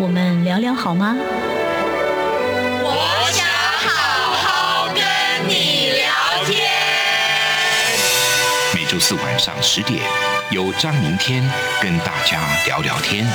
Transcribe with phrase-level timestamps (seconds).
[0.00, 1.14] 我们聊聊好吗？
[2.82, 5.04] 我想好好跟
[5.46, 6.08] 你聊
[6.46, 6.56] 天。
[8.74, 10.00] 每周四晚上十点，
[10.50, 11.42] 由张明天
[11.82, 13.26] 跟大家聊聊天。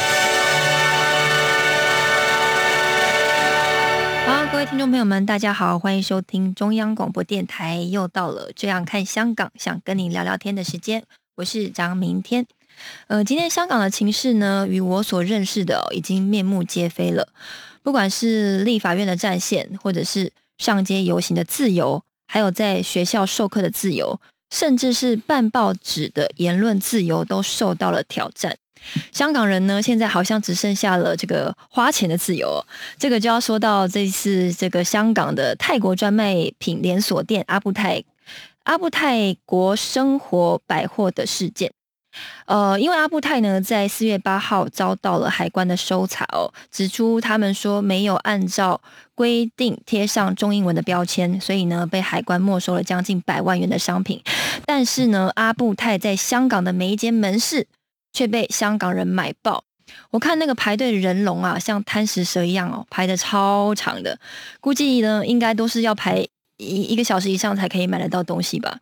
[4.26, 7.76] 好，各位听众朋友们，大家好，欢迎收听中央广播电台。
[7.78, 11.04] 又到了这样看香港，想跟你聊聊天的时间，
[11.36, 12.48] 我是张明天。
[13.08, 17.28] 呃，今天香港的情势呢，与我所认识的、已经面目皆非了。
[17.84, 24.20] 不管是立法院的战线，或者是上街游行的自由，还有在学校授课的自由，
[24.50, 28.58] 甚至是办报纸的言论自由，都受到了挑战。
[29.12, 32.64] 香港人呢，现在好像只剩下了这个花钱的自由。
[32.98, 38.04] 这个就要说到这次这个香港的泰国专卖品连锁店阿布泰
[38.64, 41.72] 阿布泰国生活百货的事件。
[42.46, 48.80] 呃，因为阿布泰呢，在四月八号遭到了海关的搜查哦，指出他们说没有按照
[49.16, 54.22] 规定贴上中英文的标签，所以呢，被海关没收了将近百万元的商品。
[54.66, 57.68] 但是呢，阿布泰在香港的每一间门市
[58.14, 59.64] 却被香港人买爆。
[60.12, 64.20] 我看那个排队人龙啊，像贪食蛇一样哦，排的超长的，
[64.60, 66.26] 估计呢，应该都是要排
[66.58, 68.80] 一一个小时以上才可以买得到东西吧。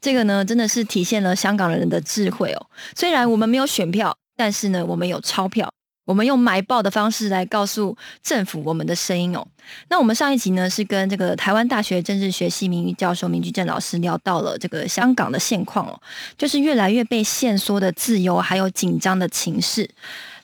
[0.00, 2.66] 这个呢，真的是体现了香港人的智慧哦。
[2.94, 5.70] 虽然我们没有选票，但是呢，我们有钞票，
[6.04, 9.46] 我们用买报的方式来告诉政府我们的声音哦。
[9.88, 16.00] 那我们上一集呢，是跟这个台湾大学政治学系名誉教授明居正老师聊到了这个香港的现况哦，
[16.38, 19.90] 就是越来越被限缩的自由，还有紧张的情势。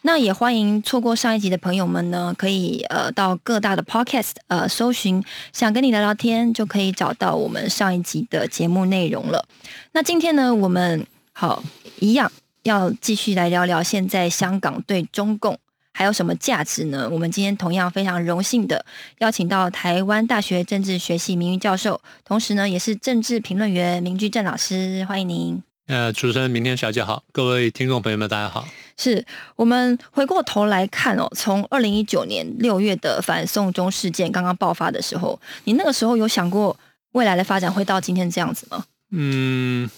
[0.04, 9.46] 那也欢迎错过上一集的朋友们呢，可以呃到各大的 podcast 呃搜寻，想跟你聊聊天，就可以找到我们上一集的节目内容了。
[9.92, 11.62] 那今天呢，我们好
[12.00, 12.30] 一样
[12.64, 15.56] 要继续来聊聊现在香港对中共
[15.92, 17.08] 还有什么价值呢？
[17.08, 18.84] 我们今天同样非常荣幸的
[19.18, 25.62] 邀请到台湾大学政治学系名誉教授，同时呢也是政治评论员明居正老师，欢迎您。
[25.92, 28.66] 呃，主持人明天小姐好，各位听众朋友们大家好。
[28.96, 29.22] 是
[29.56, 36.74] 我们回过头来看哦，从二零一九年六月的反送中事件刚刚爆发的时候，你那个时候有想过
[37.12, 38.86] 未来的发展会到今天这样子吗？
[39.10, 39.90] 嗯，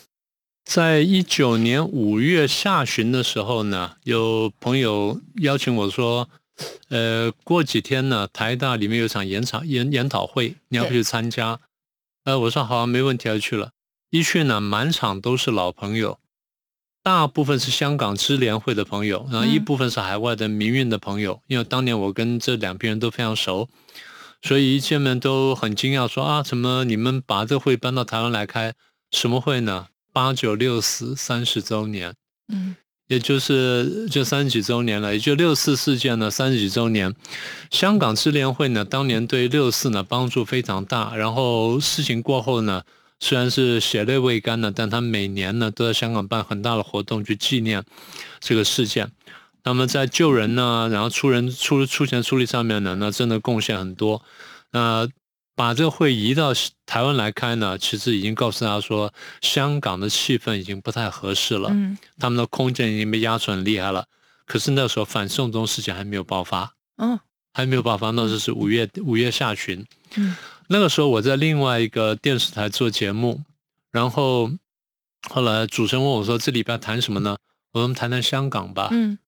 [0.65, 6.29] 在一九年五月下旬的时候呢，有朋友邀请我说，
[6.89, 11.61] 呃，过几天呢，台大里面有场研讨研研讨会，你要不去参加？
[12.25, 13.71] 呃，我说好、啊，没问题，要去了。
[14.15, 16.21] 一去呢，满场都是老朋友。
[17.03, 21.43] 大部分是香港支联会的朋友，然后一部分是海外的民运的朋友。
[21.49, 23.69] 因为当年我跟这两批人都非常熟，
[24.41, 28.75] 所以一见面都很惊讶，说啊，怎么你们把这会搬到台湾来开？
[29.11, 29.89] 什么会呢？
[30.13, 32.15] 八九六四三十周年，
[32.53, 32.77] 嗯，
[33.09, 37.13] 也就是就三十几周年了，也就六四事件呢三十几周年。
[37.73, 42.85] 香港支联会呢，当年对六四呢帮助非常大，然后事情过后呢。
[43.25, 47.83] 虽然是血泪未干的，但他每年呢都在香港办很大的活动去纪念
[48.39, 49.11] 这个事件。
[49.63, 54.23] 那么在救人呢，然后出人出出钱出力上面呢，那真的贡献很多。
[54.73, 55.09] 那
[55.57, 56.53] 把这个会移到
[56.85, 61.71] 台湾来开呢，其实已经告诉大家说，香港的气氛已经不太合适了。
[61.73, 64.05] 嗯，他们的空间已经被压缩很厉害了。
[64.45, 67.19] 可是那时候反送中事件还没有爆发，哦，
[67.55, 69.83] 还没有爆发，那时候是五月五月下旬。
[70.17, 70.37] 嗯。
[70.69, 73.43] 那个时候我在另外一个电视台做节目，
[73.93, 74.51] 然后
[75.29, 77.37] 后来主持人问我说：“这礼拜谈什么呢？”
[77.73, 79.19] 我说：“我们谈谈香港吧。”嗯，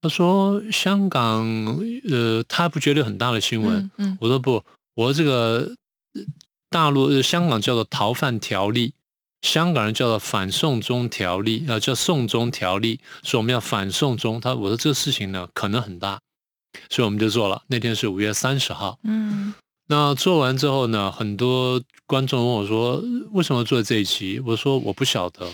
[0.00, 1.46] 他说：“香港，
[2.10, 3.90] 呃，他不觉得很大的新闻。
[3.96, 4.64] 嗯”嗯，我说：“不，
[4.94, 5.74] 我这个
[6.70, 8.94] 大陆香港叫做逃犯条例，
[9.42, 14.40] 香港人叫做反送中条例，啊，叫送中条例，所以我们要反送中。
[14.40, 16.20] 他我说这个事情呢可能很大，
[16.90, 17.62] 所以我们就做了。
[17.68, 18.98] 那天是五月三十号。
[19.04, 19.54] 嗯。
[19.92, 25.46] 那做完之后呢，很多观众问我说：“为什么做这一期？”我说：“我不晓得。”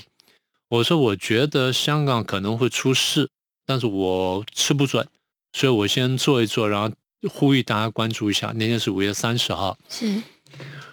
[0.71, 3.29] 我说：“我觉得香港可能会出事，
[3.67, 5.09] 但是我吃不准，
[5.53, 6.95] 所以我先做一做，然后
[7.29, 10.23] 呼吁大家关注一下。”那天是五月三十号，是。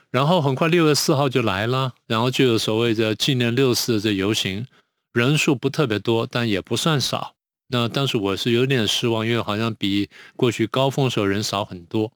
[0.09, 4.65] 然后很快六月四号就来了，然后就有所谓的纪念六四的这游行，
[5.13, 7.36] 人数不特别多，但也不算少。
[7.68, 12.12] 那但是我是有点失望，因为好像比过去高峰时候人少很多。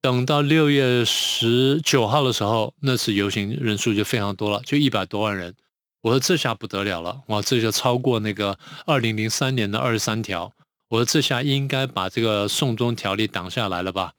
[0.00, 5.54] 等到六月十九号的时候，那次游行人数就非常多了，就一百多万人。
[6.02, 8.56] 我说这下不得了了，哇，这就超过那个
[8.86, 10.52] 二零零三年的二十三条。
[10.90, 14.12] 我说这下应该把这个送中条例挡下来了吧？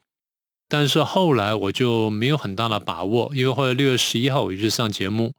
[0.67, 5.31] 但是后来我就没有很大的把握，因为后来六月十一号我就去上节目，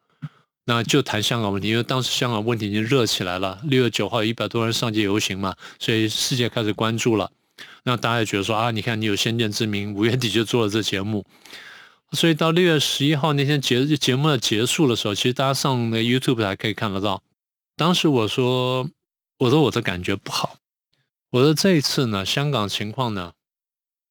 [0.64, 3.60] 那就谈香港问题，因为当时香港问题已经热起来了。
[3.64, 7.30] 六月九号一百多人上街游行嘛，所以世界开始关注了。
[7.84, 11.24] 那大家也觉得说啊，你看你有先见之明，五月底就做了这节目，
[12.12, 17.22] 所以到六月十一号那天节节目的结束的时候，其实大家上那 YouTube 还可以看得到。
[17.76, 18.90] 当时我说，
[19.38, 20.58] 我说我的感觉不好，
[21.30, 23.32] 我说这一次呢，香港情况呢，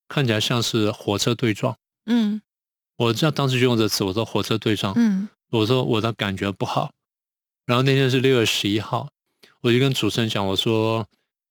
[0.07, 1.77] 看起来像是火车对撞。
[2.07, 2.41] 嗯，
[2.97, 4.93] 我知道当时就用这词，我说火车对撞。
[4.95, 6.91] 嗯，我说我的感觉不好。
[7.65, 9.09] 然后那天是六月十一号，
[9.61, 11.05] 我就跟主持人讲，我说。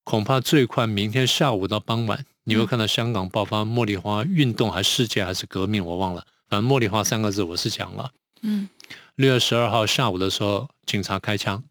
[0.08, 6.24] 恐怕最快明天下午到傍晚，你会看到香港爆发茉莉花运动，还世界还是革命，我忘了。
[6.48, 8.10] 反正茉莉花三个字我是讲了。
[8.40, 8.70] 嗯，
[9.16, 11.62] 六月十二号下午的时候，警察开枪，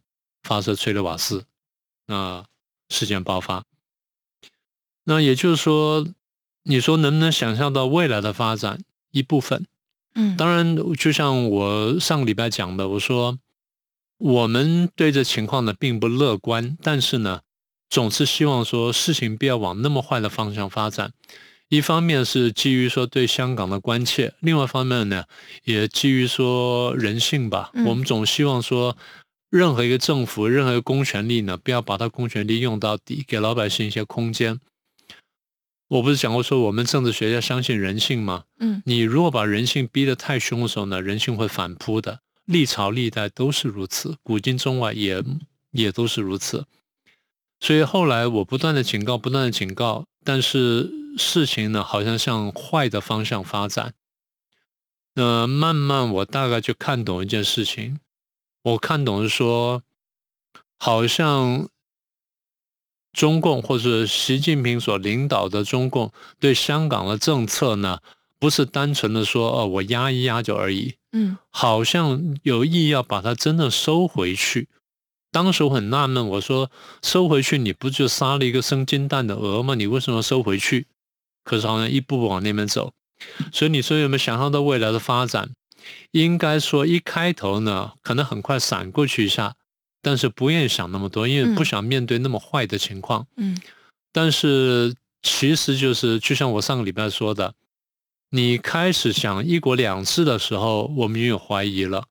[0.44, 1.45] 发射催泪瓦斯，
[2.06, 2.45] 那
[2.89, 3.63] 事件爆发。
[5.06, 6.06] 那也就是说，
[6.62, 8.84] 你说能不能想象到未来的发展？
[9.10, 9.66] 一部分，
[10.13, 13.39] 嗯，当然，就像我上个礼拜讲的，我说
[14.19, 17.42] 我们对这情况呢并不乐观，但是呢。
[17.89, 21.13] 总是希望说事情不要往那么坏的方向发展。
[21.69, 25.25] 一方面是基于说对香港的关切，另外一方面呢，
[25.66, 27.72] 也基于说人性吧。
[27.86, 28.95] 我们总希望说，
[29.50, 34.62] 任何一个政府、任何一个公权力呢，不要把它公权力用到底，给老百姓一些空间。
[35.89, 38.44] 我不是讲过说，我们政治学家相信人性吗？
[38.60, 42.19] 嗯，你如果把人性逼得太凶的时候呢，人性会反扑的。
[42.45, 45.22] 历朝历代都是如此，古今中外也
[45.72, 46.66] 也都是如此。
[47.59, 53.94] 所以后来我不断的警告，不断的警告，但是事情呢，好像向坏的方向发展。
[55.15, 58.00] 那慢慢我大概就看懂一件事情，
[58.62, 59.81] 我看懂是说，
[60.77, 61.68] 好像
[63.12, 68.00] 中共或者习近平所领导的中共对香港的政策呢，
[68.38, 74.69] 不是单纯的说哦，我压一压就而已，嗯，好像有意要把它真的收回去。
[75.31, 76.71] 当时我很纳闷，我说
[77.03, 79.75] 收回去，你不就杀了一个生金蛋的鹅吗？
[79.75, 80.88] 你为什么收回去？
[81.44, 82.94] 可是好像一步步往那边走，
[83.53, 85.51] 所以你说有没有想象到未来的发展？
[86.12, 89.56] 应该说一开头呢，可能很快闪过去一下，
[90.01, 93.27] 但是不愿意想那么多，因为不想面对那么坏的情况。
[93.38, 93.57] 嗯，
[94.12, 97.53] 但是其实就是就像我上个礼拜说的，
[98.31, 102.06] 你开始想一国两制的时候，我们也有怀疑了。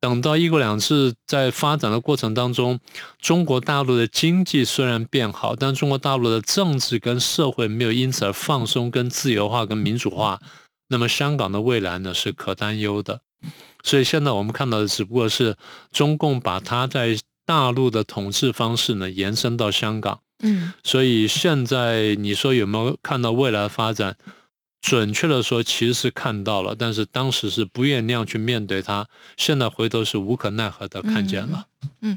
[0.00, 2.78] 等到一国两制在发展的过程当中，
[3.20, 10.40] 中国大陆的经济虽然变好，但中国大陆的政治跟社会没有因此而放松、跟自由化、跟民主化，
[10.88, 13.22] 那么香港的未来呢是可担忧的。
[13.82, 15.56] 所以现在我们看到的只不过是
[15.90, 20.20] 中共把它在大陆的统治方式呢延伸到香港。
[20.44, 24.16] 嗯，所以现在你说有没有看到未来的发展？
[24.80, 29.06] 准确的说，其实是看到了，但是当时是不愿那样去面对它。
[29.36, 31.66] 现在回头是无可奈何的看见了。
[32.00, 32.16] 嗯，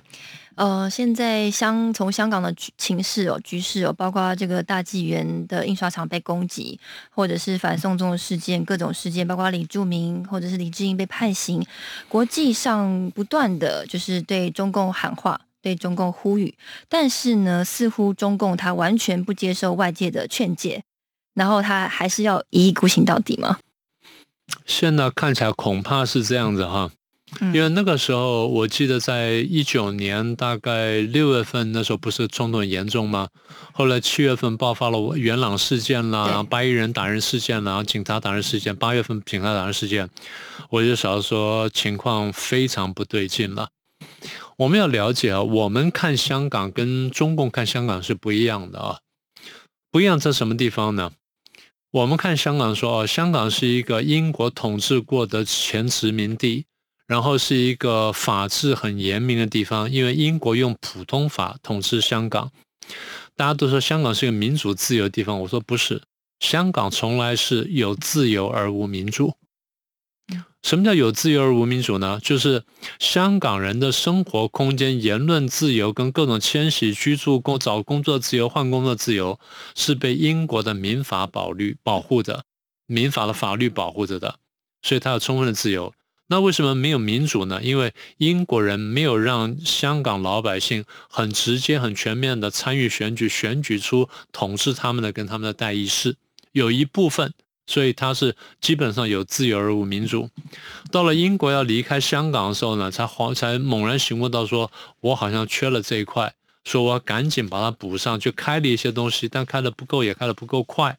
[0.56, 6.80] 呃，现在香从香港的情势哦，局势哦，包括这个大纪元的印刷厂被攻击，
[7.10, 11.66] 或者是反送中的事件，各种事件，包括李柱铭或者是李志英被判刑，
[12.08, 16.56] 国际上不断的就是对中共喊话，对中共呼吁，
[16.88, 20.84] 但是呢，似乎中共他完全不接受外界的劝诫。
[21.34, 23.60] 然后他还是要一意孤行到底吗？
[24.66, 26.92] 现在看起来恐怕是这样子哈，
[27.54, 33.30] 因为那个时候我记得在一九年大概六月份那时候不是冲突很严重吗？
[33.72, 40.10] 后来七月份爆发了元朗事件啦，然后八一人打人事件啦，警察打人事件，八月份警察打人事件，
[40.70, 43.70] 我就想说情况非常不对劲了。
[44.58, 49.00] 我们要了解啊，我们看香港跟中共看香港是不一样的啊，
[49.90, 51.14] 不一样在什么地方呢？
[51.92, 56.64] 我们看香港说哦，香港是一个英国统治过的前殖民地，
[57.06, 62.50] 然后是一个法治很严明的地方，因为英国用普通法统治香港。
[63.36, 66.02] 大家都说香港是一个民主自由的地方，我说不是，
[66.40, 69.36] 香港从来是有自由而无民主。
[70.62, 72.20] 什么叫有自由而无民主呢？
[72.22, 72.64] 就是
[73.00, 79.40] 香港人的生活空间、言论自由跟各种迁徙、居住、工找工作自由、换工作自由，
[79.76, 82.44] 是被英国的民法保律保护的，
[82.86, 84.36] 民法的法律保护着的，
[84.84, 85.94] 所以他有充分的自由。
[86.28, 87.60] 那为什么没有民主呢？
[87.62, 96.16] 因为英国人没有让香港老百姓很直接、很全面的参与选举，选举出统治他们的跟他们的代议士。
[96.54, 97.34] 有一部分，
[97.72, 100.30] 所以它是基本上有自由而无民主。
[100.92, 106.34] 到了英国要离开香港的时候呢，才恍才猛然醒悟到，说我好像缺了这一块，
[106.66, 110.98] 说我要赶紧把它补上，就开了一些东西，但开的不够，也开的不够快。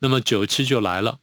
[0.00, 1.18] 那么九七就来了。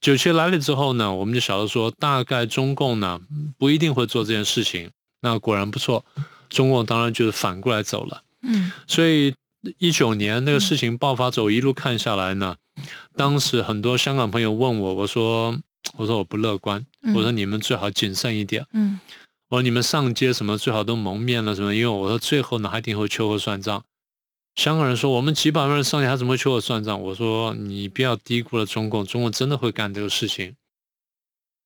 [0.00, 3.18] 九七来了之后呢，我们就晓得说，大概中共呢
[3.56, 4.90] 不一定会做这件事情。
[5.22, 6.04] 那果然不错，
[6.50, 8.22] 中共当然就是反过来走了。
[8.42, 9.34] 嗯，所以
[9.78, 12.56] 一九年那个事情爆发之后，一路看下来呢，
[13.16, 15.58] 当时很多香港朋友问我，我说
[15.96, 18.66] 我说我不乐观，我说你们最好谨慎一点。
[18.72, 19.00] 嗯，
[19.48, 23.84] 我说你们上街什么最好都蒙面了什么，因为我说最后呢，还一定会秋后算账。
[24.54, 30.56] 香港人说：“我们几百万人上街，他怎么会求我算账？”我说：“你不要低估了中共，中共真的会干这个事情。”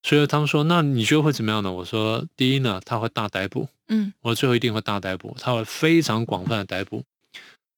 [0.02, 7.04] 所以他们说：“那你觉得会怎么样呢？”我说：“第一呢，他会大逮捕，嗯，我最后一定会大逮捕，他会非常广泛的逮捕。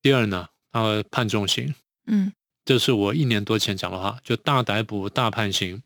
[0.01, 1.75] 第二呢，他会判重刑，
[2.07, 2.33] 嗯，
[2.65, 5.83] 这是我一年多前讲的话，就大逮捕、大判刑。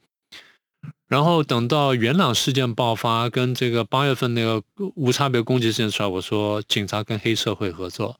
[1.08, 4.62] 然后等到元朗事件爆发，跟这个八月份那个
[4.94, 8.18] 无差别攻击事件出来，我说警察跟黑社会合作。”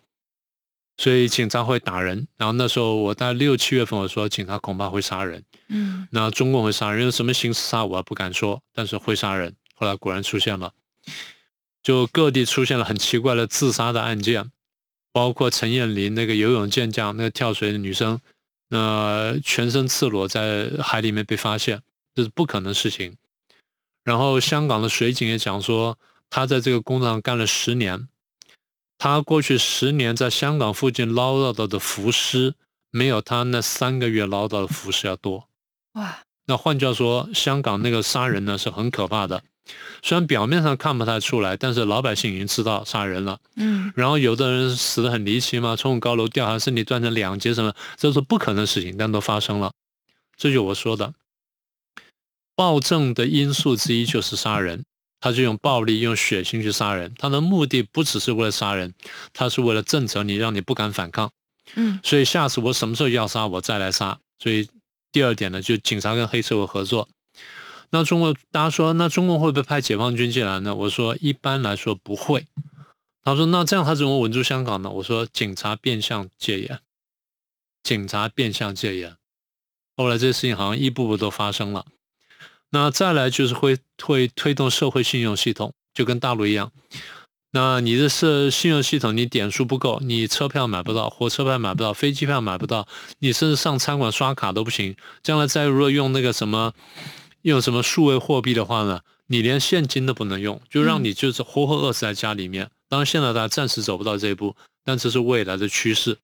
[0.98, 9.54] 所以警察会打人，然后那时候我在六七月份我说警察恐怕会杀人，嗯，那中共会杀人，用什么形式杀我不敢说，但是会杀人。
[9.75, 10.72] 后来果然出现了，
[11.82, 14.50] 就各地出现了很奇怪的自杀的案件，
[15.12, 18.18] 包括陈燕林那个游泳健将，那个跳水的女生，
[18.68, 21.82] 那全身赤裸在海里面被发现，
[22.14, 23.16] 这是不可能事情。
[24.04, 25.99] 然后香港的水警也讲说，
[26.30, 28.08] 他在这个工作上干了十年。
[28.99, 32.54] 他过去十年在香港附近捞到的浮尸，
[32.90, 35.49] 没有他那三个月捞到的浮尸要多。
[35.92, 36.20] 哇！
[36.46, 39.42] 那换句话说，香港那个杀人呢是很可怕的，
[40.02, 43.38] 虽然表面上看不太出来，但是老百姓已经知道杀人了。
[43.56, 49.73] 嗯，然后有的人死得很离奇嘛，从高楼掉下，身体断成两截什么，这是不可能的事情，但都发生了。
[50.37, 51.14] 这就我说的，
[52.54, 54.85] 暴政的因素之一就是杀人。
[55.18, 58.92] 他就用暴力、用血腥去杀人，他的目的不只是为了杀人，
[59.32, 61.32] 他是为了震慑你，让你不敢反抗。
[61.75, 64.18] 嗯，所以下次我什么时候要杀，我再来杀。
[64.38, 64.68] 所以
[65.11, 67.08] 第二点呢，就警察跟黑社会合作。
[67.96, 70.74] 那中国大家说，那中共会不会派解放军进来呢？
[70.74, 72.46] 我说一般来说不会。
[73.24, 74.90] 他说那这样他怎么稳住香港呢？
[74.90, 76.78] 我说警察变相戒严，
[77.82, 79.16] 警察变相戒严。
[79.96, 81.86] 后来这些事情好像一步步都发生了。
[82.68, 86.70] 那再来就是会会推动社会信用系统，就跟大陆一样。
[87.52, 92.86] 那你的是信用系统，你点数不够，你车票买不到，火车票买不到，飞机票买不到，
[93.20, 94.94] 你甚至上餐馆刷卡都不行。
[95.22, 96.74] 将来再如果用那个什么
[97.50, 102.70] 用什么数位货币的话呢，你连现金都不能用，就让你就是活活饿死在家里面。
[102.88, 106.18] 当然现在大家暂时走不到这一步，但这是未来的趋势。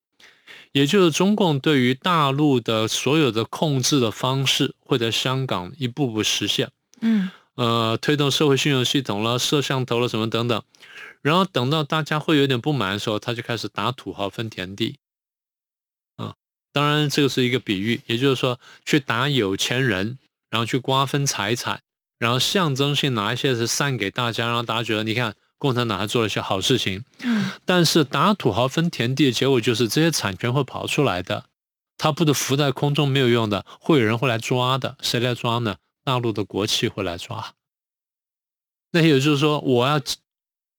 [0.72, 6.70] 也就是中共对于大陆的所有的控制的方式，会在香港一步步实现。
[7.00, 10.60] 嗯，呃，推动社会信用系统了，摄像头了，什么等等。
[11.20, 14.96] 然后等到大家会有点不满的时候，他就开始打土豪分田地。
[16.16, 16.34] 啊，
[16.72, 20.18] 当然这个是一个比喻，也就是说去打有钱人，
[20.52, 21.80] 然后去瓜分财产，
[22.18, 25.34] 然后象征性拿一些是散给大家，让大家觉得你看。
[25.62, 31.44] 共产党还做了一些好事情，嗯，但是打土豪分田地的结果就是这些产权会跑出来的，
[31.96, 34.96] 它不是浮在空中没有用的，会有人会来抓的。
[35.02, 35.76] 谁来抓呢？
[36.02, 37.54] 大陆的国企会来抓。
[38.90, 40.00] 那也就是说，我要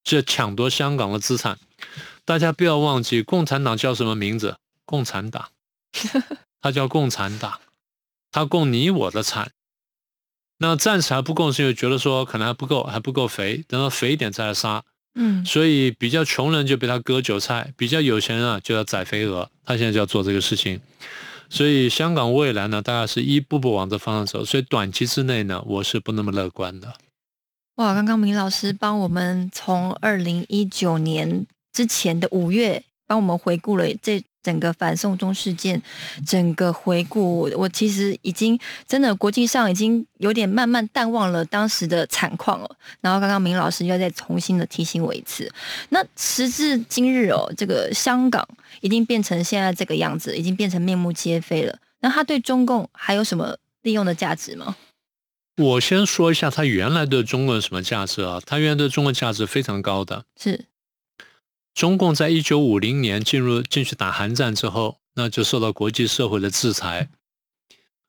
[0.04, 1.58] 这抢夺香港的资产，
[2.26, 4.58] 大家不要忘记，共产党叫什么名字？
[4.84, 5.48] 共产党，
[6.60, 7.62] 他叫共产党，
[8.34, 9.54] 他供你我的产。
[10.64, 14.82] 那暂时还不够，是因为觉得说可能还不够，还不够肥，等到肥一点再来杀。
[15.16, 19.50] 嗯，所以比较穷人就被他割韭菜，比较有钱人啊就要宰肥鹅。
[19.66, 20.80] 他现在就要做这个事情，
[21.50, 24.46] 所以香港未来呢，大概是一步步往这方向走。
[24.46, 26.94] 所以短期之内呢，我是不那么乐观的。
[27.76, 34.24] 哇，刚刚明老师帮我们从二零一九年之前的五月帮我们回顾了这。
[34.44, 35.82] 整个反送中事件，
[36.28, 42.70] 整个回顾，我其实已经真的国际上已经有点慢慢淡忘了当时的惨况了。
[43.00, 45.50] 然后刚刚明老师又再重新的提醒我一次，
[45.90, 48.48] 那时至今日哦，这个香港
[48.82, 51.80] 已经变成现在这个样子，已经变成面目皆非了。
[52.02, 54.76] 那他对中共还有什么利用的价值吗？
[55.56, 58.42] 我先说一下他原来对中国有什么价值啊？
[58.46, 60.66] 他原来对中国价值非常高的，是。
[61.74, 67.10] 中共在一九五零年进入进去打韩战之后，那就受到国际社会的制裁。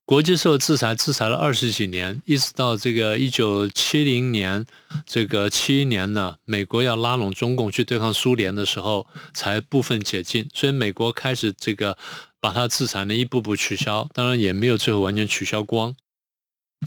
[0.07, 4.67] 国际社会制裁，制裁了二十几年，一直到这个一九七零年，
[5.07, 10.47] 这个七一年呢，美国要拉拢中共去对抗苏联的时候，才部分解禁。
[10.53, 11.97] 所以美国开始这个
[12.39, 15.97] 把它制裁呢一步步取消，当然也没有最后完全取消光，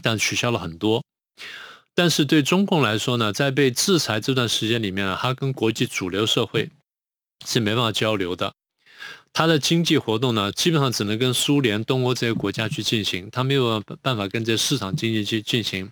[0.00, 1.02] 但取消了很多。
[1.98, 6.70] 但是对中共来说呢，在被制裁这段时间里面呢，它跟国际主流社会
[7.44, 8.54] 是没办法交流的。
[9.32, 15.90] 它的经济活动呢，基本上只能跟苏联、东欧这些国家去进行，它没有办法跟这市场经济去进行，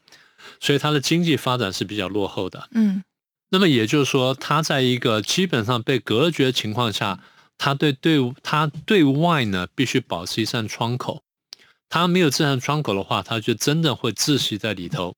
[0.61, 2.69] 所以它的经济发展是比较落后的。
[2.71, 3.03] 嗯，
[3.51, 7.19] 那么也就是说，它在一个基本上被隔绝的情况下，
[7.59, 11.25] 它对对它对外呢必须保持一扇窗口，
[11.89, 15.13] 它没有这扇窗口的话，它就真的会窒息在里头。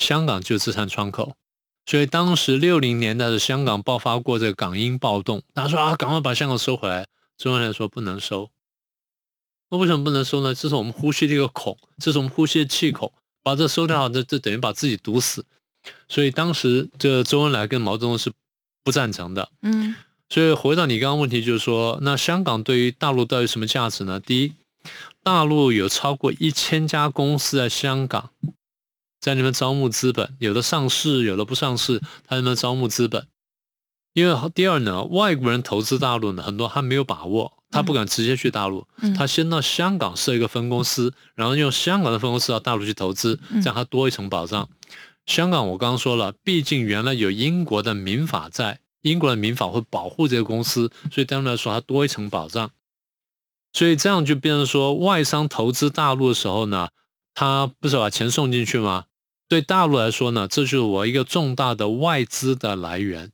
[0.00, 1.36] 香港就资产窗口，
[1.84, 7.06] 所以当时六零年代的香港爆发过这个港英暴动，大家说啊，赶快把香港收回来。
[7.36, 8.50] 周恩来说不能收，
[9.70, 10.54] 那为什么不能收呢？
[10.54, 15.46] 这是我们呼吸的一个孔，这是我们呼吸的气孔，把这收掉，这这等于把自己堵死。
[16.08, 18.30] 所以当时这周恩来跟毛泽东是
[18.84, 19.48] 不赞成的。
[19.62, 19.94] 嗯，
[20.28, 24.20] 所以回到你刚刚问题，就是说，那香港对于大陆到底什么价值呢？
[24.20, 24.52] 第一，
[25.22, 28.30] 大陆有超过一千家公司在香港，
[29.20, 33.26] 在那边招募资本，有的上市，有的不上市，他那边招募资本。
[34.12, 38.86] 因为第二呢，外国人投资大陆呢，很多他没有把握，他不敢直接去大陆，
[39.16, 44.68] 他先到香港设一个分公司，然后用香港的分公司到大陆去投资，这样他多一层保障。
[45.26, 52.70] 香港我刚刚说了，毕竟原来有英国的民法在，英国的民法会保护这个公司，所以相对来说它多一层保障。
[53.72, 56.88] 所以这样就变成说，外商投资大陆的时候呢，
[57.32, 59.04] 他不是把钱送进去吗？
[59.50, 63.32] 对大陆来说呢，这就是我一个重大的外资的来源。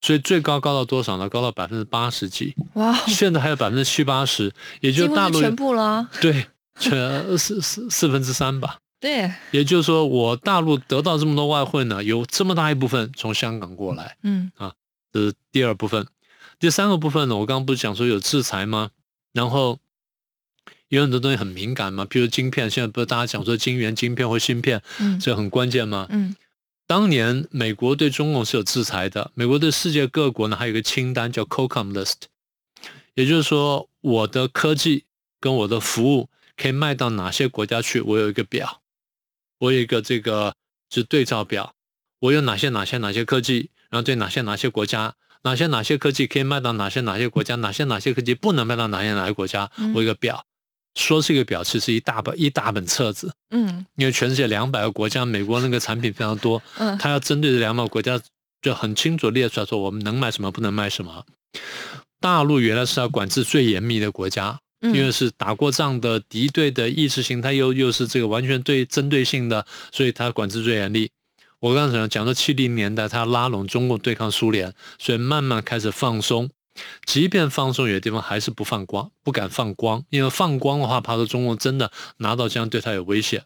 [0.00, 1.28] 所以最高高到多少呢？
[1.28, 2.54] 高到百分之八十几。
[2.74, 2.94] 哇！
[3.06, 6.08] 现在还有百分之七八十，也就大陆全部了。
[6.22, 6.46] 对，
[6.78, 8.78] 全四四四分之三吧。
[8.98, 9.30] 对。
[9.50, 14.16] 也就是说，我大陆得到这么多外汇呢，有这么大一部分从香港过来。
[14.22, 14.50] 嗯。
[14.56, 14.72] 啊，
[15.12, 16.06] 这是第二部分。
[16.58, 18.90] 第三个部分呢，我刚刚不是讲说有制裁吗？
[19.34, 19.78] 然后
[20.88, 26.06] 有很多东西很敏感嘛，比如晶片，现在不是大家讲说晶圆、晶片或芯片，嗯，这很关键吗？
[26.10, 26.34] 嗯。
[26.88, 32.14] 当年美国对中共是有制裁的，美国对世界各国呢还有一个清单叫 COCOM list，
[33.14, 35.04] 也就是说我的科技
[35.40, 38.82] 跟我的服务可以卖到哪些国家去，我有一个表，
[39.58, 40.54] 我有一个这个
[40.88, 41.74] 是对照表，
[42.20, 50.46] 我有哪些哪些哪些科技，然后对哪些哪些国家，哪些哪些科技可以卖到哪些哪些国家，哪些哪些科技不能卖到哪些哪些国家，我有一个表。
[50.96, 58.20] 说是一个表，其实一大本一大本册子，嗯，因为全世界两百个国家，美国那个产品非常多，嗯，他要针对这两百个国家
[58.62, 61.24] 就很清楚列出来说我们能买什么，不能卖什么。
[62.18, 71.10] 大陆原来是要管制最严密的国家，因为是打过仗的敌对的意识形态，又又是这个完全对针对性的，所以他管制最严厉。
[71.60, 76.48] 我刚才讲讲到七零年代，他拉拢中共对抗苏联，所以慢慢开始放松。
[77.04, 83.44] 即便放松，有的地方还是不放光，不敢放光，因为放光的话，怕说中共真的拿到这样对他有威胁，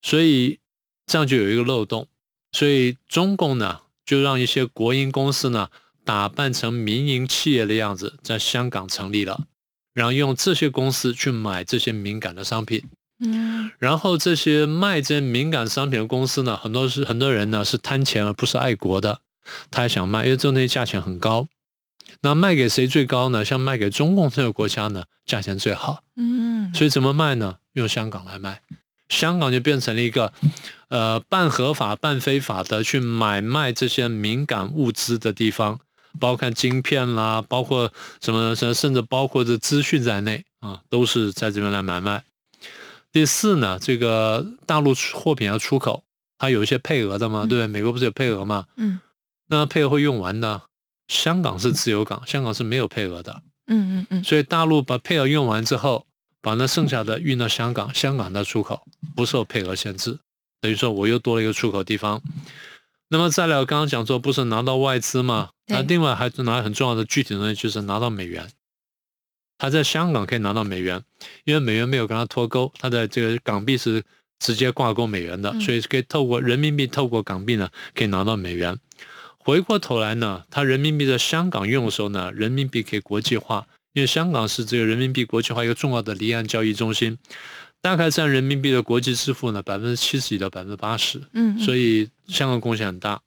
[0.00, 0.58] 所以
[1.06, 2.08] 这样就有一个漏洞。
[2.52, 5.68] 所以中共呢，就让一些国营公司呢
[6.04, 9.46] 打扮成民营企业的样子，在香港成立了，
[9.94, 12.84] 然后用这些公司去买这些敏感的商品。
[13.24, 19.20] 嗯，然后这些卖这些敏感商品的公司呢，很多是很多人呢是贪钱而不是爱国的，
[19.70, 21.46] 他还想卖，因为这东西价钱很高。
[22.20, 23.44] 那卖给谁最高呢？
[23.44, 26.04] 像卖给中共这个国家呢，价钱最好。
[26.16, 27.56] 嗯，所以怎么卖呢？
[27.72, 28.62] 用香港来卖，
[29.08, 30.32] 香港就变成了一个，
[30.88, 35.80] 呃，半合法半非法的去买卖这些敏感物资的地方，
[36.20, 42.22] 包括晶片啦，包括什么什么，甚至包括这资讯在内啊，都是在这边来买卖。
[43.10, 46.04] 第四呢，这个大陆货品要出口，
[46.38, 47.66] 它有一些配额的嘛，对不对？
[47.66, 48.66] 美国不是有配额嘛？
[48.76, 49.00] 嗯，
[49.48, 50.62] 那配额会用完的。
[51.12, 53.42] 香港是自由港，香港是没有配额的。
[53.66, 54.24] 嗯嗯嗯。
[54.24, 56.06] 所以大陆把配额用完之后，
[56.40, 60.18] 把那剩下的运到香港，香港的出口不受配额限制，
[60.60, 62.22] 等于说我又多了一个出口地方。
[63.08, 65.50] 那么再来，我刚刚讲说不是拿到外资吗？
[65.66, 68.48] 那另外还拿很重要的具体东西，就是拿到美元。
[69.58, 71.02] 他在香港可以拿到美元，
[71.44, 74.02] 因为美元没有跟他脱钩，他的这个港币是
[74.38, 78.76] 直接挂钩美元的，所以可以透过人民币透过港币呢，可以拿到美元。
[79.44, 87.18] 回过头来呢，它人民币在香港用的时候呢，人民币可以国际化，因为香港是这个人民币国际化一个重要的离岸交易中心，
[87.80, 93.20] 大概占人民币的国际支付呢百分之七十到百分之八十，嗯，所以香港贡献很大。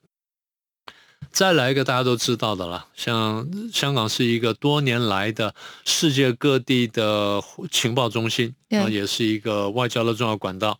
[1.30, 10.78] 再来一个大家都知道的了，像香港是一个多年来的世界各地的情报中心，对啊，也是一个外交的重要管道。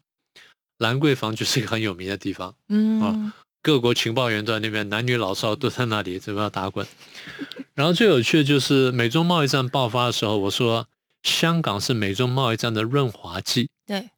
[0.79, 3.33] 兰桂坊就是一个很有名的地方，嗯，
[3.66, 6.87] 各国情报员都在那边，男女老少都在那里怎么要打滚。
[7.74, 10.87] 然后最有趣的就是美中贸易战爆发的时候，我说
[11.24, 13.68] 香港是美中贸易战的润滑剂。
[13.85, 14.11] 对，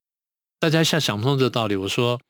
[0.61, 1.77] 大家一下想不通这个道理。
[1.77, 2.21] 我说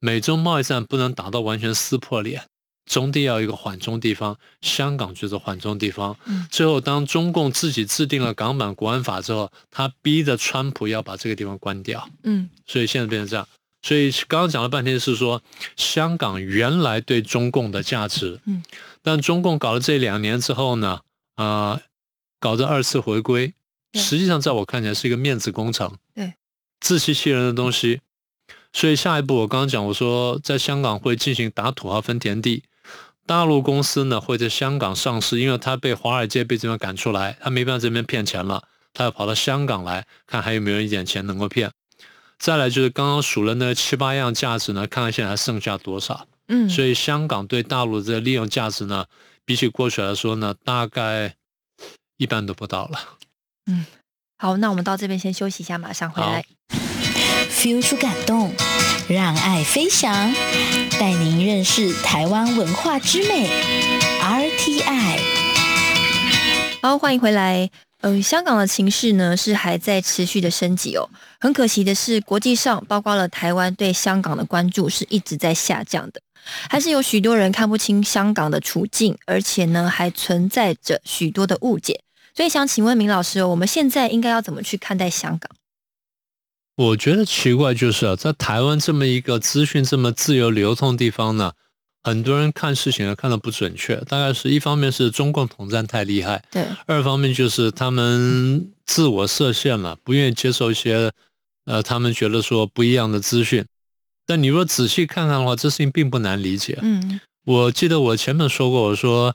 [0.00, 2.42] 美中贸易战不能打到完全撕破脸，
[2.84, 4.36] 总得要一个缓冲地方。
[4.60, 6.16] 香港就是缓冲地方。
[6.26, 12.08] 嗯最后，当中共自己制定了港版国安法之后，他逼着川普要把这个地方关掉。
[12.24, 13.46] 嗯所以现在变成这样。
[13.86, 15.40] 所以刚刚讲了半天是说，
[15.76, 18.60] 香港原来对中共的价值，嗯，
[19.00, 21.02] 但中共搞了这两年之后呢，
[21.36, 21.80] 啊、
[22.40, 23.54] 搞这二次回归，
[23.94, 26.34] 实际上在我看起来是一个面子工程，对，
[26.80, 28.00] 自欺欺人的东西。
[28.72, 32.64] 所以下一步我刚刚讲，我说在香港会进行打土豪分田地，
[33.24, 41.70] 大陆公司呢会在香港上市，因为他被华尔街被这边赶出来，他没办法这边骗钱了，他要跑到香港来看还有没有一点钱能够骗。
[42.38, 46.26] 再来就是刚刚数了那七八样价值呢，看看现在还剩下多少。
[46.48, 49.06] 嗯，所以香港对大陆的这个利用价值呢，
[49.44, 51.34] 比起过去来说呢，大概
[52.18, 53.00] 一半都不到了。
[53.66, 53.84] 嗯
[54.38, 56.44] 好，那我们到这边先休息一下，马上回来。
[57.50, 58.52] feel 出感动，
[59.08, 60.12] 让爱飞翔，
[61.00, 63.48] 带您认识台湾文化之美。
[64.20, 65.18] RTI。
[66.82, 67.70] 好，欢迎回来。
[68.02, 71.08] 嗯，香港的情势呢是还在持续的升级哦。
[71.40, 76.20] 很可惜的是，国际上包括了台湾对香港的关注是一直在下降的，
[76.68, 82.02] 还是有许多人看不清香港的处境，而且呢还存在着许多的误解。
[82.34, 85.50] 所以想请问明老师哦，我们现在应该要怎么去看待香港？
[86.76, 91.52] 我觉得奇怪就是啊，在台湾这么一个资讯这么自由流通的地方呢，
[92.06, 93.96] 很多人看事情啊看得不准确。
[94.04, 101.10] 大概是一方面是中共统战太厉害，对，二方面就是他们自我设限了，不愿意接受一些
[101.64, 103.66] 呃他们觉得说不一样的资讯。
[104.24, 106.78] 但你若仔细看看的话，这事情并不难理解。
[106.80, 109.34] 嗯我记得我前面说过，我说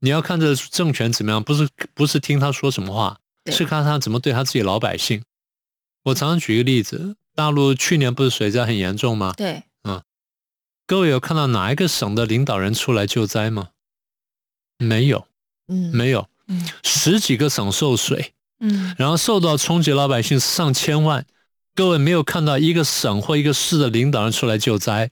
[0.00, 3.18] 你要看这政权怎么样，不是不是听他说什么话，
[3.50, 5.22] 是看他怎么对他自己老百姓。
[6.04, 9.32] 我常常举一个例子，大陆去年不是水灾很严重吗？
[9.36, 9.62] 对，
[10.86, 13.68] 各位有看到哪一个省的领导人出来救灾吗？
[14.78, 15.26] 没有，
[15.68, 15.90] 嗯。
[15.94, 16.68] 没有，嗯。
[16.82, 18.94] 十几个省受水，嗯。
[18.98, 21.24] 然后受到冲击老百姓上千万，
[21.74, 25.10] 各位没有看到一个省或一个市的领导人出来救灾，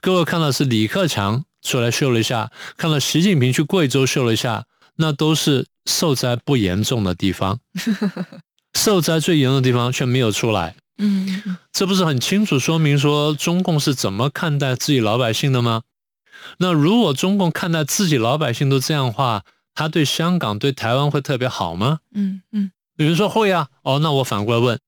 [0.00, 7.60] 各位看到是李克强出来秀了一下，看到习近平去贵州秀了一下，那都是受灾不严重的地方，
[8.74, 15.82] 受灾最严重的地方却没有出来，嗯嗯这不是很清楚说明说中共是怎么看待自己老百姓的吗？
[16.58, 21.98] 那如果中共看待自己老百姓都这样的话，他对香港、对台湾会特别好吗？
[22.14, 24.78] 嗯嗯有人说会啊，哦，那我反过来问，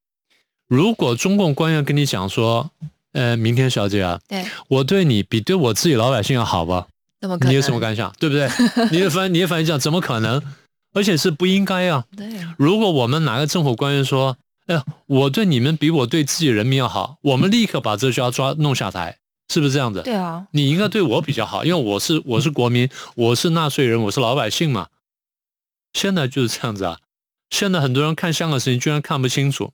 [0.68, 2.70] 如果中共官员跟你讲说，
[3.12, 6.88] 呃，明天小姐啊，对，我对你比对我自己老百姓要好吧？
[7.20, 7.53] 怎么可能？
[7.53, 8.12] 你有什么感想？
[8.18, 8.49] 对不对？
[8.90, 10.42] 你的反你的反应讲怎么可能？
[10.92, 12.05] 而且是不应该啊！
[12.16, 12.27] 对，
[12.59, 14.37] 如果我们哪个政府官员说，
[14.71, 20.01] 哎，我对你们比我对自己人民要好，我们立刻把这就要抓弄下台，是不是这样子？
[20.03, 24.87] 对啊，你应该对我比较好，因为我是我是国民，我是纳税人，我是老百姓嘛。
[25.93, 26.99] 现在就是这样子啊。
[27.51, 29.73] 现在很多人看香港事情居然看不清楚，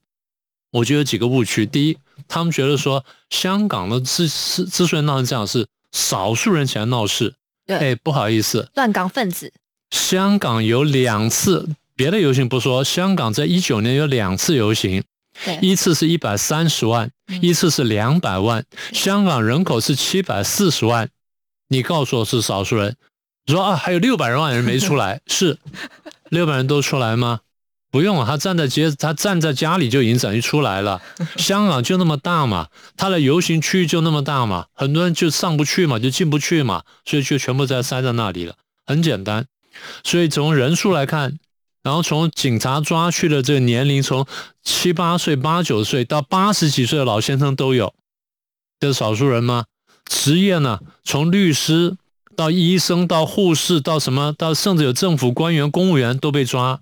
[0.71, 1.63] 我觉得有几个误区。
[1.67, 7.35] 第一，他们觉得说香港的之之之所以闹成这样，是少数人起来闹事。
[7.67, 9.53] 对哎，不好意思，乱港分子，
[9.91, 15.03] 香港有两次，别的游行不说，香港在一九年有两次游行，
[15.61, 18.63] 一次是一百三十万，嗯一次是两百万。
[18.93, 21.09] 香港人口是七百四十万，
[21.69, 22.95] 你告诉我是少数人，
[23.47, 25.57] 你说啊还有六百万人没出来， 是
[26.29, 27.39] 六百人都出来吗？
[27.89, 31.01] 不用啊，他站在街，他站在家里就已经等于出来了。
[31.37, 38.53] 香港就那么大嘛，他的游行区域就那么大嘛，很多人就上不去嘛，就进不去嘛，所以就全部在塞在那里了，
[38.85, 39.47] 很简单。
[40.03, 41.39] 所以从人数来看，
[41.87, 44.27] 然后从警察抓去的这个年龄，从
[44.61, 47.93] 七八岁、八九岁到八十几岁的老先生都有，
[48.77, 49.63] 这是少数人吗？
[50.03, 50.81] 职业呢？
[51.05, 51.95] 从律师
[52.35, 56.81] 到医生到护士到什么，到甚至有政府官员、公务员都被抓。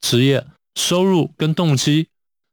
[0.00, 2.06] 职业、收入跟动机，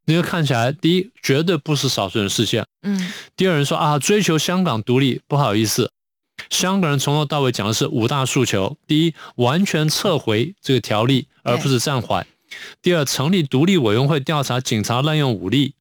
[0.06, 2.66] 你就看起来，第一绝对不是少数人事件。
[2.82, 5.92] 嗯第二人说啊，追求香港独立，不好意思，
[6.50, 12.24] 香港人从头到尾讲的是五大诉求：第一，完全撤回这个条例，而不是暂缓；
[12.80, 15.74] 第二，成立独立委员会调查警察滥用武力；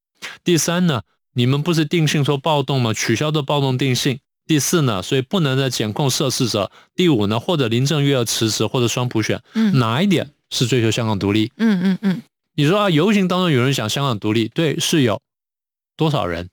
[0.43, 1.01] 第三呢，
[1.33, 2.93] 你们不是定性说暴动吗？
[2.93, 6.71] 取消这暴动定性；第四呢，所以不能再检控涉事者。
[6.95, 9.77] 第五呢，或者林郑月娥辞职，或者双普选，嗯。
[9.79, 11.51] 哪一点是追求香港独立？
[11.57, 12.21] 嗯嗯嗯。
[12.55, 15.21] 你说啊，游行当中有人想香港独立，对，是有。
[15.95, 16.49] 多少人？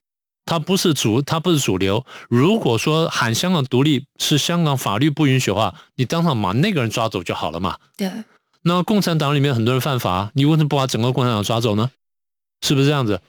[0.49, 2.07] 他不是主，他不是主流。
[2.31, 7.77] 如果说喊香港独立是香港法律不允许的话，你当场把那个人抓走就好了嘛。
[7.99, 8.11] 对，
[8.63, 11.91] 那共产党里面很多人犯法，你为什么不把整个共产党抓走呢？
[12.63, 13.21] 是不是这样子？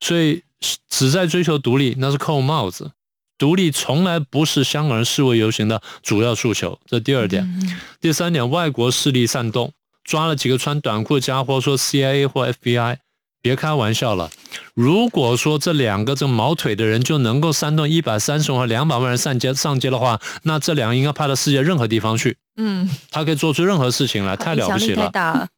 [0.00, 0.42] 所以
[0.90, 2.90] 只在追求独立，那是扣帽子。
[3.38, 7.44] 独立从来不是香港人示威游行的主要诉求，这第二点。
[7.44, 9.72] 嗯第三点，外国势力煽动，
[10.04, 12.98] 抓了几个穿短裤的家伙，说 CIA 或 FBI，
[13.42, 14.30] 别开玩笑了。
[14.74, 25.10] 如果说这两个这毛腿的人就能够煽动一百三十万和两百万人上街上街的话，那这两个应该派到世界任何地方去，嗯，他可以做出任何事情来，太了不起了。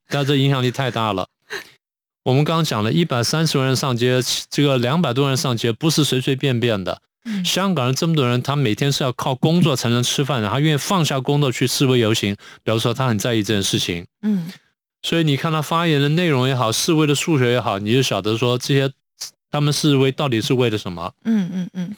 [0.09, 1.29] 但这影响力太大了。
[2.25, 7.01] 我们刚刚讲了，一百三十万人上街，这个两百多人上街不是随随便便的。
[7.27, 14.07] 嗯香港人这么多人，他每天是要靠工作才能吃饭的，他愿意放下工作去示威游行，表示说他很在意这件事情。
[14.23, 14.51] 嗯
[15.05, 18.91] 所以你看他发言的内容也好，示威的数学也好，你就晓得说这些
[19.51, 21.13] 他们示威到底是为了什么。
[21.25, 21.95] 嗯嗯嗯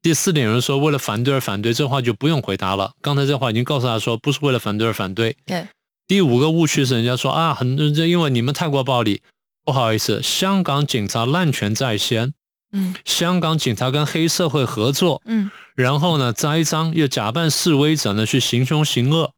[0.00, 2.92] 第四点，有人说为了反对而反对，这话就不用回答了。
[3.02, 5.36] 刚才这话已经告诉他说，不是为了反对而反对。
[5.44, 5.66] 对。
[6.06, 9.22] 第五个误区是人家说啊，很这因为你们太过暴力，
[9.64, 12.34] 不好意思，香港警察滥权在先，
[12.70, 19.32] 嗯香港警察跟黑社会合作，嗯然后呢栽赃，又假扮示威者呢去行凶行恶。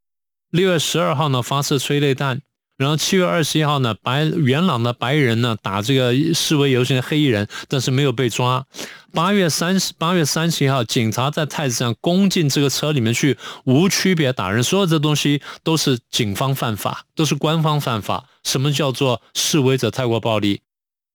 [0.50, 2.42] 六月十二号呢发射催泪弹，
[2.76, 8.66] 然后七月二十一号呢白元朗的白人呢打这个示威游行的黑衣人，但是没有被抓。
[9.12, 18.26] 八月三十八月三十一号，警察在太子站攻进这个车里面去，无区别打人，所有这东西都是警方犯法，都是官方犯法。
[18.44, 20.60] 什么叫做示威者太过暴力？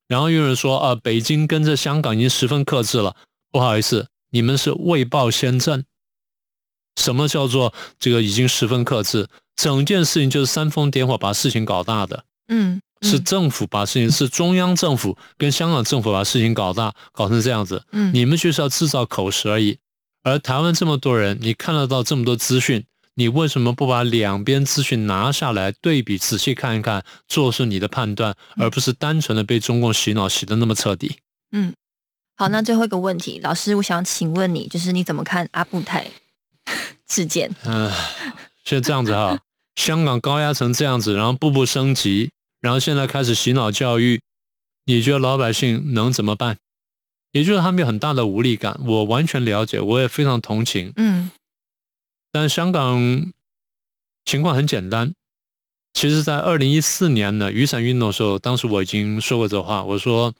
[0.07, 3.15] 然后有人说啊、北京跟着香港已经十分克制了，
[3.51, 5.85] 不好意思，你们是未报先政。
[6.95, 9.27] 什么叫做这个已经十分克制？
[9.61, 12.25] 整件事情就是煽风点火，把事情搞大的。
[12.47, 17.83] 嗯，是政府把事情，是中央政府跟香港政府把事情搞大，搞成这样子。
[17.91, 19.77] 嗯你们就是要制造口实而已。
[20.23, 31.17] 而台湾这么多人，你看得到这么多资讯，你为什么不把两边资讯拿下来对比，仔细看一看，做出你的判断，而不是单纯的被中共洗脑洗的那么彻底？
[31.51, 31.73] 嗯
[32.35, 36.07] 好，那最后一个问题，老师，我想请问你，就是你怎么看阿布泰
[37.07, 37.53] 事件？
[37.65, 37.91] 嗯、
[38.63, 39.37] 是这样子哈，
[39.75, 44.21] 香港高压成这样子，然后步步升级，然后现在开始洗脑教育，
[44.85, 46.57] 你觉得老百姓能怎么办？
[47.31, 50.91] 也就是他们有很大的无力感，我完全了解，我也非常同情。
[50.95, 51.31] 嗯
[52.33, 53.31] 但香港
[54.23, 55.13] 情况很简单，
[55.93, 60.33] 其实，在二零一四年呢雨伞运动的时候，当时我已经说过这话，我说，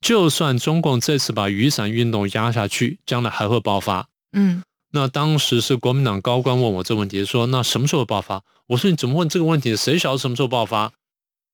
[0.00, 4.08] 就算中共这次把雨伞运动压下去，将来还会爆发。
[4.32, 8.42] 嗯那当时是国民党高官问我这个问题，说那什么时候爆发？
[8.66, 9.76] 我说你怎么问这个问题？
[9.76, 10.92] 谁晓得什么时候爆发？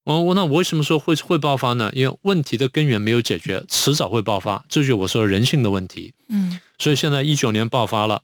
[0.05, 1.91] 我我那我为什么说会会爆发呢？
[1.95, 6.15] 因为问题的根源没有解决，迟早会爆发，这就是我说人性的问题。
[6.29, 8.23] 嗯所以现在一九年爆发了，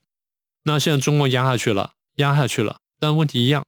[0.64, 3.64] 那现在中共压下去了，压下去了，但问题一样，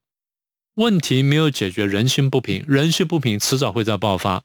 [0.77, 4.43] 问题没有解决，人心不平，人心不平迟早会再爆发。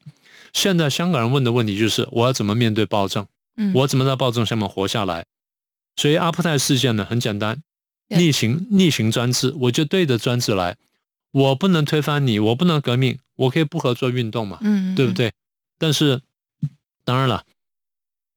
[0.52, 3.26] 现在香港人问的问题就是我要怎么面对暴政？
[3.56, 5.24] 嗯，我怎么在暴政下面活下来？
[6.00, 7.62] 所以阿布泰事件呢，很简单，
[8.08, 10.78] 对逆行逆行专制，我就对着专制来，
[11.30, 15.12] 我不能推翻你，我不能革命，我可以不合作运动嘛，嗯对不？
[15.12, 15.30] 对？
[15.76, 16.22] 但是
[17.04, 17.44] 当然了，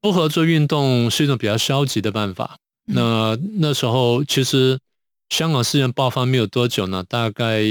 [0.02, 2.58] 不合作运动是一种比较消极的办法。
[2.88, 4.78] 嗯那那时候其实
[5.30, 7.63] 香港事件爆发没有多久呢，大概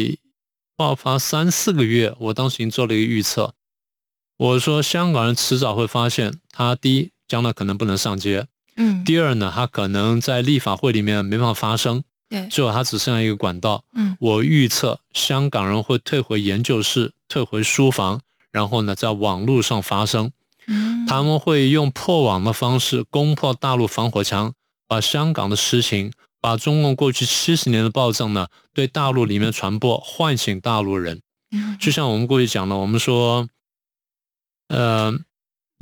[0.74, 3.52] 爆发三四个月，我当时已经做了一个预测，
[4.38, 13.85] 我说香港人迟早会发现，他第一将来可能不能上街，嗯第二呢，他可能在立法会里面没办法发声，对最后他只剩下一个管道。
[13.94, 20.32] 嗯我预测香港人会退回研究室，退回书房，然后呢，在网络上发声。
[20.66, 24.54] 嗯他们会用破网的方式攻破大陆防火墙，
[24.87, 31.20] 把香港的实情，把中共过去七十年的暴政呢，对大陆里面传播，唤醒大陆人。
[31.50, 33.48] 嗯就像我们过去讲的，我们说，
[34.68, 35.12] 呃，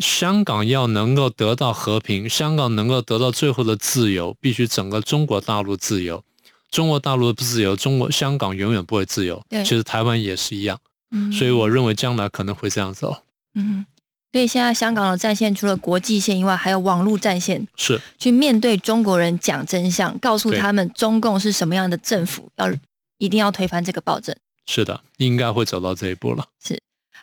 [0.00, 6.24] 香港要能够得到和平，香港能够得到最后的自由，必须整个中国大陆自由。
[6.70, 9.44] 中国大陆的不自由，中国香港永远不会自由。
[9.48, 10.78] 对其实台湾也是一样。
[11.12, 13.24] 嗯所以我认为将来可能会这样走。
[13.54, 13.84] 嗯，
[14.30, 22.72] 所以现在香港的战线除了国际线以外，还有网络战线，是去面对中国人讲真相，告诉他们中共是什么样的政府，要
[23.18, 24.34] 一定要推翻这个暴政。
[24.66, 26.46] 是的，应该会走到这一步了。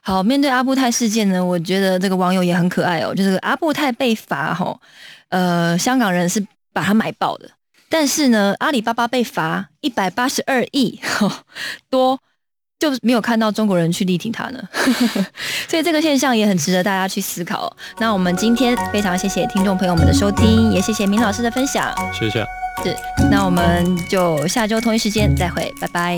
[0.08, 4.80] 好，面对阿布泰事件呢，我觉得这个网友也很可爱哦，就是阿布泰被罚吼，
[5.28, 6.41] 呃，香港人是
[6.72, 7.50] 把它买爆的。
[7.89, 10.98] 但是呢，阿里巴巴被罚一百八十二亿
[11.89, 12.17] 多，
[12.80, 14.63] 就没有看到中国人去力挺他呢。
[15.67, 17.76] 所以这个现象也很值得大家去思考。
[18.00, 21.93] 那我们今天非常谢谢听众朋友们的收听，也谢谢明老师的分享。
[22.13, 22.46] 谢谢。
[22.82, 22.96] 是，
[23.30, 26.17] 那我们就下周同一时间再会，拜拜。